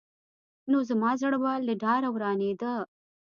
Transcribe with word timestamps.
نو 0.71 0.77
زما 0.89 1.11
زړه 1.21 1.37
به 1.43 1.53
له 1.67 1.73
ډاره 1.83 2.09
ورانېده. 2.11 2.73